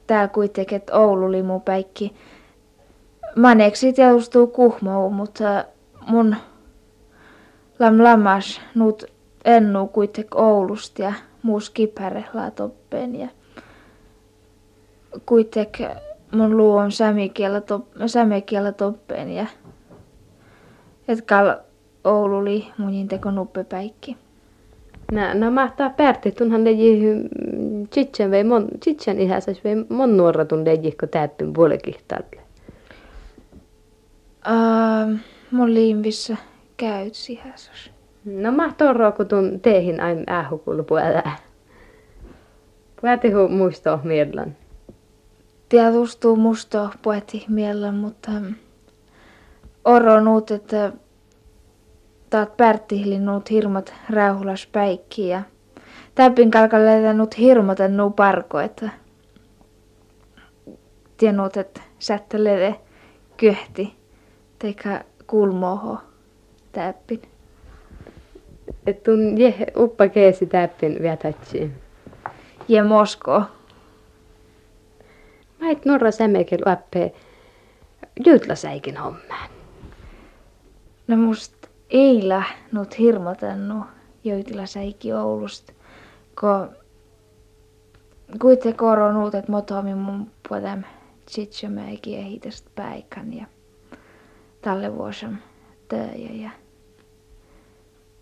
täällä 0.07 0.27
kuitenkin, 0.27 0.75
että 0.75 0.99
Oulu 0.99 1.31
li 1.31 1.43
mun 1.43 1.61
päikki. 1.61 2.13
Maneksi 3.35 3.93
teustuu 3.93 4.47
kuhmo, 4.47 5.09
mutta 5.09 5.65
mun 6.07 6.35
lam 7.79 8.03
lamas 8.03 8.61
nuut 8.75 9.03
ennu 9.45 9.87
kuitenkin 9.87 10.41
Oulusta 10.41 11.01
ja 11.01 11.13
muus 11.43 11.69
kipäre 11.69 12.25
toppeen 12.55 13.15
ja 13.15 13.27
kuitenkin 15.25 15.89
mun 16.31 16.57
luu 16.57 16.75
on 16.75 16.91
sämikielä, 16.91 17.61
sämikielä 18.05 18.71
toppeen 18.71 19.31
ja 19.31 19.45
etkal 21.07 21.55
Oulu 22.03 22.41
mun 22.77 23.07
teko 23.07 23.31
nuppepäikki. 23.31 24.22
Nä, 25.11 25.33
no 25.33 25.51
mahtaa 25.51 25.89
pärti, 25.89 26.31
tunhan 26.31 26.63
leji 26.63 26.99
tsitsen 27.89 28.31
vei 28.31 28.43
mon, 28.43 28.67
tsitsen 28.79 29.19
ihäsäs 29.19 29.63
vei 29.63 29.75
mon 29.89 30.17
nuoratun 30.17 30.65
leji, 30.65 30.91
kun 30.91 31.09
täppin 31.09 31.53
puolekihtalle. 31.53 32.41
Uh, 34.47 35.19
mun 35.51 35.73
liimvissä 35.73 36.37
käyt 36.77 37.13
ihäsäs. 37.29 37.91
No 38.25 38.51
mahtaa 38.51 39.11
kun 39.11 39.27
tuon 39.27 39.59
teihin 39.59 40.01
aina 40.01 40.39
ähukulu 40.39 40.83
puolella. 40.83 41.31
Puhuti 43.01 43.47
muistoa 43.49 43.99
mielellään 44.03 44.57
tietustuu 45.73 46.35
musta 46.35 46.89
puhti 47.01 47.45
miellä, 47.49 47.91
mutta 47.91 48.31
oro 49.85 50.19
nuut, 50.19 50.51
että 50.51 50.91
taat 52.33 52.57
pärttihli 52.57 53.19
nuut 53.19 53.49
hirmat 53.51 53.93
räyhulas 54.09 54.67
päikki 54.67 55.27
ja 55.27 55.41
täpin 56.15 56.51
kalkalle 56.51 57.13
nuut 57.13 57.37
hirmat 57.37 57.77
nuu 57.89 58.09
parko, 58.09 58.59
että 58.59 58.89
tienut, 61.17 61.57
että 61.57 61.81
sättelede 61.99 62.75
kyhti 63.37 63.95
teikä 64.59 65.03
kulmoho 65.27 65.97
täppin. 66.71 67.21
Et 68.87 69.03
tun 69.03 69.37
je 69.37 69.53
uppa 69.77 70.07
keesi 70.09 70.45
täppin 70.45 71.01
vietätsiin. 71.01 71.73
Je 72.67 72.83
Mosko. 72.83 73.41
Mä 75.59 75.71
et 75.71 75.85
norra 75.85 76.11
sämekel 76.11 76.59
uppe 76.73 77.11
jytläsäikin 78.25 78.97
hommaan. 78.97 79.49
No 81.07 81.17
ei 81.93 82.29
lähnut 82.29 82.99
hirmotennu 82.99 83.75
säiki 84.65 85.13
Oulusta, 85.13 85.73
ko 86.41 86.67
kuitenkin 88.41 88.77
koronut, 88.77 89.35
että 89.35 89.51
motomi 89.51 89.95
mun 89.95 90.31
puolem 90.49 90.83
tsitsymäikin 91.25 92.19
ehitestä 92.19 92.69
päikän 92.75 93.33
ja 93.33 93.45
tälle 94.61 94.95
vuosien 94.97 95.39
töjä 95.87 96.29
ja 96.33 96.49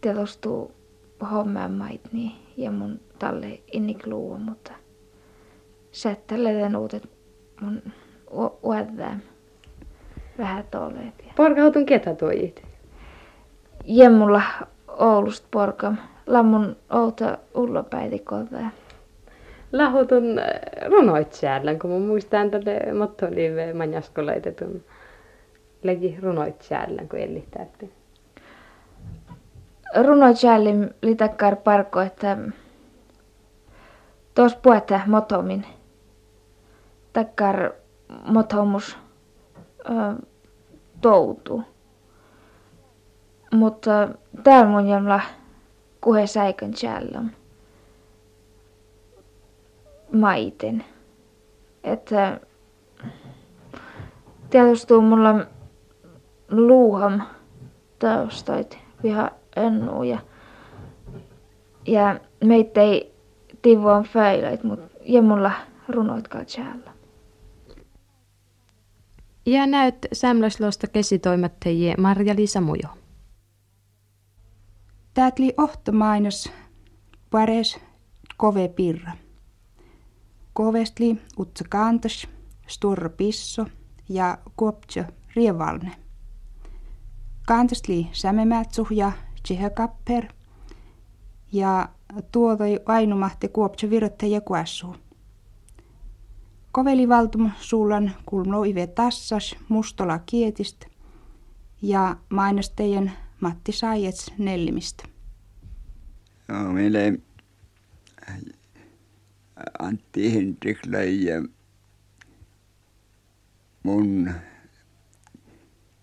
telostuu 0.01 0.71
hommaan 1.31 1.71
mait 1.71 2.01
niin 2.11 2.31
ja 2.57 2.71
mun 2.71 2.99
talle 3.19 3.59
innikluua, 3.71 4.37
mutta 4.37 4.71
sättälle 5.91 6.77
uudet 6.77 7.09
mun 7.61 7.81
uädää 8.63 9.19
vähän 10.37 10.65
tolleet. 10.71 11.13
Porkautun 11.35 11.85
ketä 11.85 12.15
tuojit? 12.15 12.70
Jemmulla 13.85 14.41
Oulusta 14.87 15.47
porka. 15.51 15.93
Lammun 16.27 16.75
outa 16.89 17.37
ullopäitikolta. 17.53 18.55
Lahutun 19.71 20.39
äh, 20.39 20.45
runoit 20.89 21.33
siellä, 21.33 21.75
kun 21.75 21.89
mun 21.89 22.01
muistan 22.01 22.51
tälle 22.51 22.93
mottoliive 22.93 23.73
manjaskolaitetun 23.73 24.83
legi 25.83 26.17
runoit 26.21 26.61
siellä, 26.61 27.01
kun 27.09 27.19
ellihtäätti. 27.19 27.93
Runoit 30.03 30.37
siellä 30.37 30.69
litäkkar 31.01 31.55
parko, 31.55 32.01
että 32.01 32.37
tuossa 34.35 34.59
puhuta 34.61 34.99
motomin 35.05 35.65
takkar 37.13 37.71
motomus 38.25 38.97
ö, 39.79 40.25
toutu. 41.01 41.63
Mutta 43.51 44.09
täällä 44.43 44.71
mun 44.71 44.87
jämla 44.87 45.21
kuhe 46.01 46.27
säikön 46.27 46.71
tjällon 46.71 47.31
maiten. 50.13 50.85
Että 51.83 52.39
tietysti 54.49 54.93
mulla 54.93 55.45
luuham 56.51 57.21
taustoit 57.99 58.77
viha 59.03 59.31
ennu 59.55 60.03
ja, 60.03 60.19
ja 61.87 62.19
meitä 62.43 62.81
ei 62.81 63.13
tivoon 63.61 64.03
föilöit, 64.03 64.63
mutta 64.63 64.97
jemulla 65.03 65.51
runoit 65.89 66.27
katsalla. 66.27 66.91
Ja 69.45 69.67
näyt 69.67 69.95
sämläslosta 70.13 70.87
kesitoimattajie 70.87 71.95
Marja-Liisa 71.97 72.61
Mujo. 72.61 73.00
Täätli 75.13 75.53
ohtomainos 75.57 76.51
pares 77.31 77.79
kove 78.37 78.67
pirra. 78.67 79.11
Kovestli 80.53 81.17
utsa 81.39 81.65
kantas, 81.69 82.27
sturra 82.67 83.09
pisso 83.09 83.65
ja 84.09 84.37
kuoptsa 84.55 85.03
rievalne. 85.35 85.91
Kantastli 87.47 88.07
sämemätsuh 88.11 88.91
ja 88.91 89.11
tsihakapper 89.43 90.25
ja 91.51 91.89
tuodoi 92.31 92.79
ainumahti 92.85 93.47
kuoptsa 93.47 93.89
viröttä 93.89 94.25
ja 94.25 94.41
kuassu. 94.41 94.95
Koveli 96.71 97.09
valtum 97.09 97.51
suulan 97.59 98.11
kulmlo 98.25 98.63
ive 98.63 98.87
tassas 98.87 99.55
mustola 99.69 100.19
kietistä 100.19 100.87
ja 101.81 102.15
mainostejen 102.29 103.11
Matti 103.41 103.71
Saijets 103.71 104.31
Nellimistä. 104.37 105.03
Joo, 106.49 106.73
meille 106.73 107.19
Antti 109.79 110.33
Hendrik 110.33 110.85
löi 110.85 111.19
mun 113.83 114.31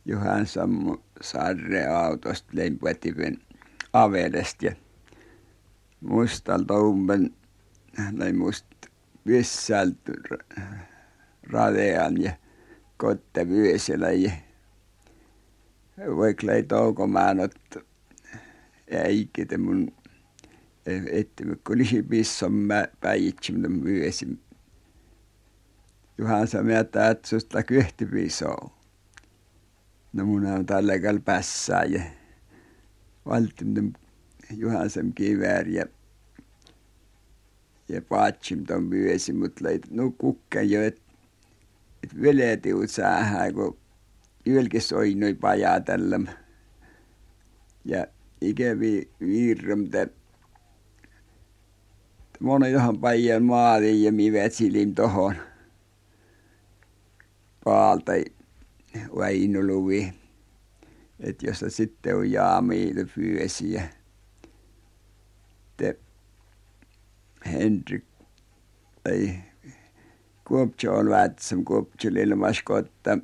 Juhan 0.05 0.47
Sammu 0.47 0.97
Sarre 1.21 1.87
autosta 1.87 2.49
leipätiven 2.53 3.39
avedesta 3.93 4.67
ja 4.67 4.73
mustalta 6.01 6.75
umben 6.75 7.35
löi 8.13 8.33
must 8.33 8.67
vissältä 9.27 10.13
radean 11.43 12.23
ja 12.23 12.33
kotte 12.97 13.49
vyösellä 13.49 14.11
ja 14.11 14.33
vaiklai 16.17 16.63
taukomaanot 16.63 17.55
ja 18.91 19.09
ikide 19.09 19.59
mun 19.59 19.93
ettimykkolisi 21.11 22.03
pissomme 22.03 22.89
päitsimden 23.01 23.73
myösim. 23.73 24.37
Juhansa 26.19 26.63
me 26.63 26.85
tähtsusta 26.85 27.63
kyhti 27.63 28.07
pisoo. 28.07 28.73
No 30.13 30.27
mun 30.27 30.47
on 30.47 30.67
tällä 30.67 30.99
kal 30.99 31.19
pässää 31.25 31.85
ja 31.85 32.03
valtimden 33.27 33.93
Juhansem 34.51 35.13
kivääriä 35.13 35.87
ja 37.89 38.03
paatsim 38.03 38.65
ton 38.67 38.85
myösi, 38.85 39.33
mutta 39.33 39.65
no 39.91 40.11
kukka 40.19 40.63
jo, 40.63 40.83
et, 40.83 41.03
et 42.03 42.23
veletiut 42.23 42.91
saadaan, 42.91 43.55
kun 43.55 43.79
yölkin 44.49 44.83
soi 44.83 45.15
noin 45.15 45.37
pajaa 45.37 45.81
tällä 45.81 46.21
ja 47.85 48.07
ikävi 48.41 49.11
virramta 49.21 49.99
Mona 52.41 52.69
johan 52.69 52.99
pajan 52.99 53.43
maaliin 53.45 54.03
ja 54.03 54.13
mi 54.13 54.33
vetsilin 54.33 54.95
tohon 54.95 55.35
paalta 57.65 58.13
Väinöluvi. 59.19 60.13
Että 61.21 61.47
jossa 61.47 61.71
sitten 61.71 62.17
on 62.17 62.31
jaamiilu 62.31 63.05
fyösi 63.05 63.73
ja 63.73 63.83
te 65.77 65.99
Henrik 67.53 68.05
ei 69.05 69.35
Kuoptio 70.45 70.95
on 70.95 71.11
vätsam 71.11 71.65
Kuoptio 71.65 72.11
ilmas 72.11 72.63
kotta 72.63 73.19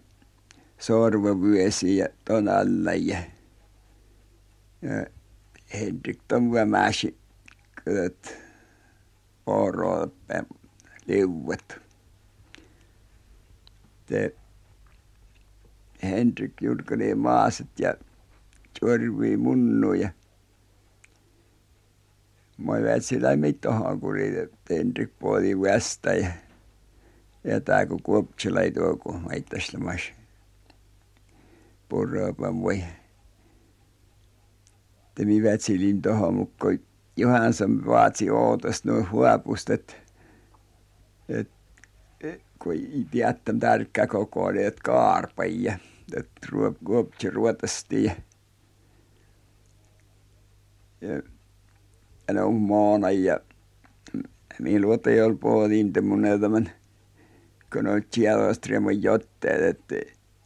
sorvavyösi 0.79 1.97
ja 1.97 2.09
ton 2.25 2.49
alla 2.49 2.95
ja, 2.95 3.19
ja 4.83 5.07
Henrik 5.75 6.19
ton 6.29 6.53
vämäsi 6.53 7.17
köt 7.85 8.37
poroppe 9.45 10.45
liuet. 11.07 11.81
Te 14.07 14.35
Henrik 16.03 16.53
julkani 16.63 17.15
maaset 17.15 17.79
ja 17.79 17.95
Jorvi 18.83 19.37
munnu 19.37 19.93
ja 19.93 20.09
Mä 22.59 22.75
sillä 23.01 23.37
mittohan 23.37 24.01
kun 24.01 24.15
Henrik 24.71 25.11
puoli 25.19 25.61
västä 25.61 26.13
ja 26.15 26.29
ja 27.45 27.61
tää 27.61 27.87
kun 27.87 28.03
kuopsilla 28.03 28.61
ei 28.61 28.73
kun 29.03 29.27
meittästämäs 29.29 30.13
purraapan 31.89 32.63
voi. 32.63 32.85
Te 35.15 35.25
mi 35.25 35.43
vätsilin 35.43 36.03
tohon 36.03 36.35
mukkoi 36.35 36.81
Johansson 37.17 37.87
vaatsi 37.87 38.31
ootosta 38.31 38.89
nuo 38.89 39.07
huopustet, 39.13 39.97
et 41.29 41.51
kun 42.59 42.73
ei 42.73 43.07
tiedättäm 43.11 43.61
tärkkää 43.61 44.07
koko 44.07 44.45
ajan, 44.45 44.65
että 44.65 44.81
kaarpajia, 44.85 45.79
että 46.17 46.49
kuopsi 46.85 47.31
ruotasti. 47.31 48.05
Ja 48.05 48.15
ja 52.29 52.35
ne 52.35 52.43
on 52.43 52.55
maana 52.55 53.11
ja 53.11 53.41
minä 54.59 54.81
luota 54.87 55.11
ei 55.11 55.23
ole 55.23 55.37
puhutin 55.37 55.91
semmoinen 55.95 56.41
tämän 56.41 56.71
kun 57.73 57.87
on 57.87 58.03
tiedostremon 58.11 59.03
jotteet 59.03 59.63
että 59.63 59.95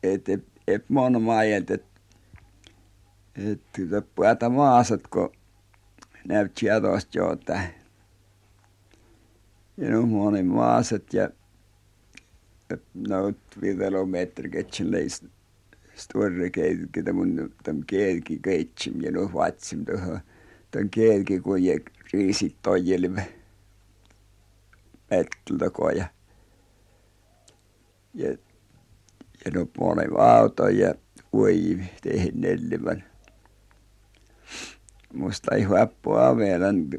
että 0.03 0.33
et 0.33 0.44
maana 0.88 1.18
maailta 1.18 1.74
että 1.74 2.00
että 3.37 4.02
puhuta 4.14 4.50
maasat 4.50 5.07
kun 5.07 5.33
näyt 6.28 6.54
tiedosta 6.54 7.18
jota 7.18 7.61
ja 9.76 9.90
no 9.90 10.07
monen 10.07 10.46
maaset 10.46 11.14
ja 11.14 11.31
något 12.94 13.37
kilometer 13.61 14.48
ketchen 14.48 14.90
leis 14.90 15.24
större 15.94 16.50
keitki 16.50 17.12
mun 17.12 17.52
tam 17.62 17.83
keitki 17.87 18.38
keitsim 18.42 19.00
ja 19.02 19.12
no 19.12 19.31
vatsim 19.35 19.85
tuohon 19.85 20.20
tämän 20.70 20.90
keitki 20.90 21.40
kun 21.40 21.64
je 21.64 21.78
riisit 22.12 22.57
tojilve 22.62 23.26
metltä 25.11 25.70
ja 25.96 26.07
ja 28.14 28.37
monen 29.80 30.11
auto 30.18 30.68
ja 30.68 30.94
voi 31.32 31.78
tehdä 32.02 32.30
nellimän 32.34 33.04
musta 35.14 35.54
ei 35.54 35.62
huoppua 35.62 36.28
avelan 36.28 36.90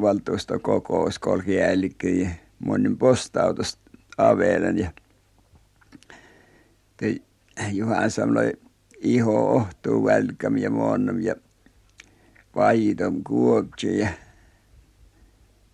valtuustokokous 0.00 1.18
kolki 1.18 1.54
jälkeen 1.54 2.20
ja 2.20 2.30
monen 2.58 2.98
postautosta 2.98 3.90
avelan 4.18 4.78
ja 4.78 4.90
te 6.96 7.16
Juhan 7.72 8.10
sanoi 8.10 8.52
iho 9.00 9.54
ohtuu 9.54 10.04
välkäm 10.04 10.56
ja 10.56 10.70
monnam 10.70 11.20
ja 11.20 11.34
vahitom 12.56 13.24
kuopsi 13.24 13.98
ja 13.98 14.08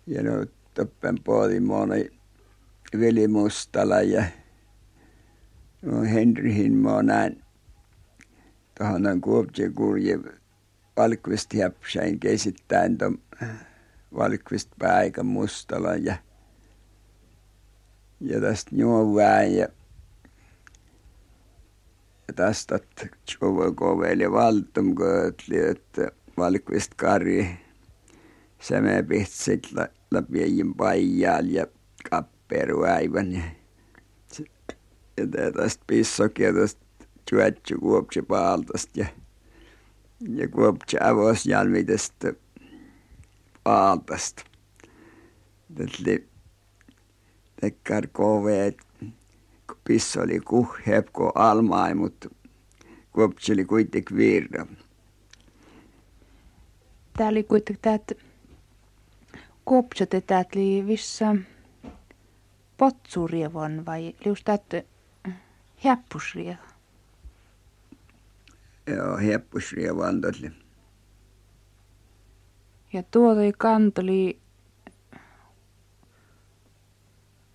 ja 0.07 0.23
no 0.23 0.45
toppen 0.73 1.17
puoli 1.23 1.59
moni 1.59 2.09
Veli 2.99 3.27
Mustala 3.27 4.01
ja 4.01 4.23
Henrihin 6.13 6.73
mä 6.73 7.03
näin 7.03 7.43
tuohon 8.77 9.21
kuopsi 9.21 9.69
kurje 9.69 10.19
Valkvist 10.97 11.53
Häppsäin 11.53 12.19
kesittäin 12.19 12.97
tuon 12.97 13.19
Valkvist 14.17 14.69
Päikä 14.79 15.23
Mustala 15.23 15.95
ja 15.95 16.15
ja 18.19 18.41
tästä 18.41 18.75
Juoväen 18.75 19.55
ja 19.55 19.67
ja 22.27 22.33
tästä 22.35 22.79
Tjovokoveli 23.25 24.31
Valtum 24.31 24.95
köötli 24.95 25.59
että 25.59 26.11
Valkvist 26.37 26.91
Kari 26.95 27.47
Sämepihtsit 28.59 29.67
läpiäjin 30.11 30.75
pajal 30.75 31.45
ja 31.45 31.67
kapperu 32.09 32.83
aivan 32.83 33.33
ja 33.33 33.41
ja 35.17 35.51
tästä 35.51 35.83
pissokia 35.87 36.53
tästä 36.53 36.81
Tjuetsu 37.29 37.79
kuopsi 37.79 38.21
paaltasta 38.21 38.99
ja 38.99 39.05
ja 40.29 40.47
kuopsi 40.47 40.97
avosjalmitesta 41.03 42.33
paaltasta. 43.63 44.43
Tätli 45.75 46.27
tekkar 47.61 48.07
koveet 48.11 48.77
kun 49.67 49.77
pisso 49.83 50.21
oli 50.21 50.39
kuheep 50.39 51.07
kun 51.13 51.31
almai 51.35 51.95
mutta 51.95 52.29
kuopsi 53.11 53.53
oli 53.53 53.65
kuitenkin 53.65 54.17
virra. 54.17 54.65
Tää 57.17 57.27
oli 57.27 57.43
kuitenkin 57.43 57.81
täät 57.81 58.11
kopsetetät 59.63 60.55
li 60.55 60.87
vissa 60.87 61.35
potsurievon 62.77 63.85
vai 63.85 64.15
liustat 64.25 64.63
häppusrievon? 65.83 66.57
Joo, 68.87 69.17
häppusrievon 69.17 70.21
tuli. 70.21 70.51
Ja 72.93 73.03
tuotoi 73.03 73.53
kantoli 73.57 74.39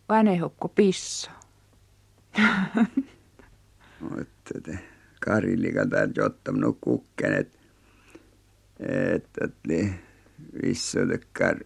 vanehukko 0.08 0.68
pisso. 0.68 1.30
Mutta 4.00 4.60
te 4.62 4.78
Karilikan 5.20 5.90
täältä 5.90 6.24
ottanut 6.24 6.78
kukken, 6.80 7.32
että 7.32 7.58
että 9.14 9.48
vissuudekkar 10.62 11.64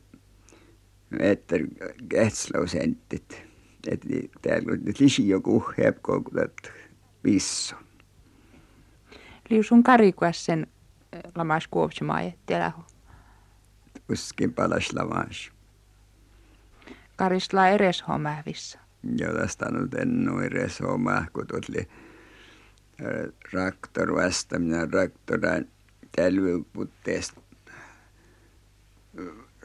meter 1.10 1.66
kätslausentit. 2.08 3.49
Että 3.86 4.08
täällä 4.42 4.72
on 4.72 4.78
lisi 4.98 5.28
joku 5.28 5.64
hepko, 5.78 6.20
kun 6.20 6.50
pissu. 7.22 7.76
Liusun 9.50 9.82
karikuassen 9.82 10.66
lamas 11.34 11.68
kuopsimaa, 11.68 12.20
että. 12.20 12.72
Uskin 14.12 14.54
palas 14.54 14.92
lamas. 14.92 15.50
Karisla 17.16 17.68
eres 17.68 18.04
homävissä. 18.08 18.78
Joo, 19.18 19.32
tästä 19.32 19.66
on 19.66 19.82
nyt 19.82 19.94
ennu 19.94 20.38
eres 20.38 20.80
homma, 20.80 21.24
kun 21.32 21.46
tuli 21.46 21.88
traktor 23.50 24.14
vastaminen 24.14 24.90
traktoran 24.90 25.66
tälvyputteesta 26.16 27.40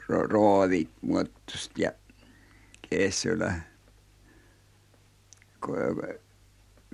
roodit 0.07 0.89
muotosta 1.01 1.81
ja 1.81 1.91
kesyllä 2.89 3.53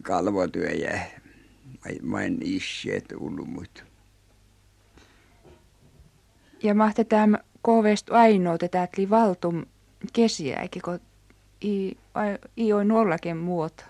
kalvotyö 0.01 0.69
ja 0.69 0.99
vain 2.11 2.37
iskeet 2.41 3.05
ulmut. 3.19 3.83
Ja 6.63 6.73
mahti 6.75 7.05
tämä 7.05 7.37
kovest 7.61 8.09
ainoa 8.09 8.57
tätä 8.57 8.87
valtum 9.09 9.65
kesiäkin, 10.13 10.81
kun 10.81 10.99
ei, 11.61 11.97
ei 12.57 12.73
ole 12.73 12.83
nollakin 12.83 13.37
muoto. 13.37 13.83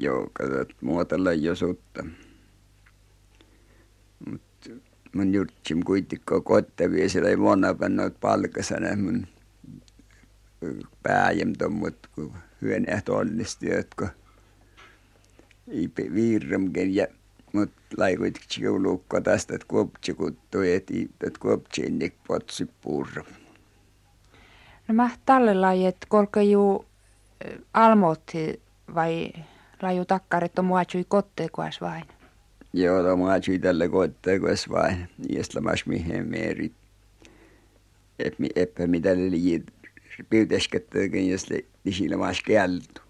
Joo, 0.00 0.30
katsot 0.32 0.72
muotella 0.80 1.32
jo 1.32 1.54
sutta. 1.54 2.04
Mutta 4.30 4.70
mun 5.14 5.34
jutsim 5.34 5.82
kuitenkaan 5.84 6.42
kottavia, 6.42 7.08
siellä 7.08 7.28
ei 7.28 7.36
monna 7.36 7.74
pannoit 7.74 8.20
palkasana 8.20 8.96
mun 8.96 9.26
pääjem 11.02 11.52
tuommoit, 11.58 12.06
kun 12.14 12.32
hyön 12.62 12.84
ehtoollisti, 12.88 13.66
jotka 13.70 14.08
viirremken 16.14 16.94
ja 16.94 17.06
mut 17.52 17.70
laikuit 17.96 18.40
tsiulukko 18.48 19.20
tästä, 19.20 19.54
että 19.54 19.66
kuoptsi 19.68 20.14
kuttui, 20.14 20.72
että 20.72 21.40
kuoptsi 21.40 21.82
innik 21.82 22.14
potsi 22.28 22.70
purra. 22.80 23.24
No 24.88 24.94
mä 24.94 25.10
tälle 25.26 25.54
lajit, 25.54 25.96
kolka 26.08 26.42
juu 26.42 26.84
almoitti 27.74 28.60
vai 28.94 29.32
laju 29.82 30.04
takkarit 30.04 30.58
on 30.58 30.64
muatsui 30.64 31.04
kotteekuas 31.08 31.80
vain? 31.80 32.04
Joo, 32.72 33.02
to 33.02 33.16
muatsui 33.16 33.58
tälle 33.58 33.88
kotteekuas 33.88 34.70
vain. 34.70 35.08
Iästä 35.30 35.58
lamas 35.58 35.86
mihin 35.86 36.28
meeri. 36.28 36.72
Eppä 38.56 38.86
mitä 38.86 39.16
liit 39.16 39.64
piuteskättäkin, 40.30 41.30
jos 41.30 41.46
lisillä 41.86 42.16
maas 42.16 42.42
kieltu. 42.42 43.05